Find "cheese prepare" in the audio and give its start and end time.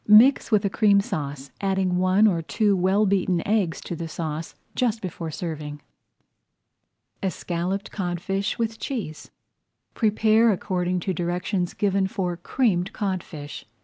8.79-10.51